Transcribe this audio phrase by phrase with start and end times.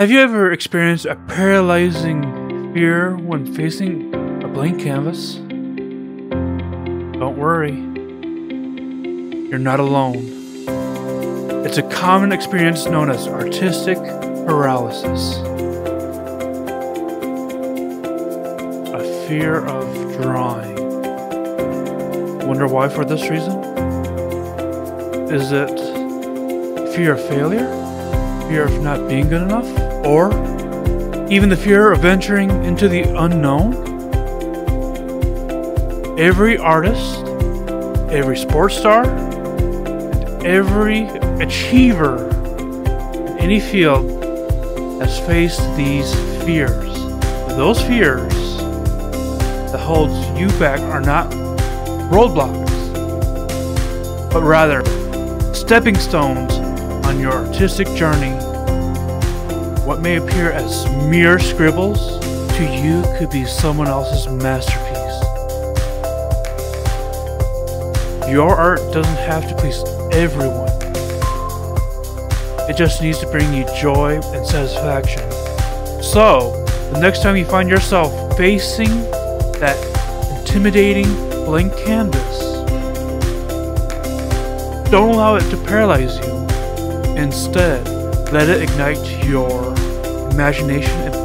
[0.00, 5.36] Have you ever experienced a paralyzing fear when facing a blank canvas?
[7.16, 7.76] Don't worry,
[9.48, 10.16] you're not alone.
[11.64, 15.36] It's a common experience known as artistic paralysis.
[18.92, 20.74] A fear of drawing.
[22.48, 23.62] Wonder why for this reason?
[25.32, 25.78] Is it
[26.96, 27.83] fear of failure?
[28.48, 29.66] Fear of not being good enough?
[30.04, 30.28] Or
[31.30, 33.74] even the fear of venturing into the unknown?
[36.18, 37.24] Every artist,
[38.10, 39.04] every sports star,
[40.44, 41.08] every
[41.42, 42.28] achiever
[43.16, 44.10] in any field
[45.00, 46.92] has faced these fears.
[47.56, 48.34] Those fears
[49.72, 51.30] that holds you back are not
[52.10, 52.70] roadblocks,
[54.30, 54.84] but rather
[55.54, 56.63] stepping stones
[57.04, 58.32] on your artistic journey.
[59.84, 62.18] What may appear as mere scribbles
[62.56, 64.94] to you could be someone else's masterpiece.
[68.30, 70.70] Your art doesn't have to please everyone.
[72.70, 75.30] It just needs to bring you joy and satisfaction.
[76.02, 78.88] So, the next time you find yourself facing
[79.60, 79.76] that
[80.38, 81.12] intimidating
[81.44, 82.40] blank canvas,
[84.90, 86.53] don't allow it to paralyze you.
[87.16, 87.86] Instead,
[88.32, 89.74] let it ignite your
[90.30, 91.23] imagination and.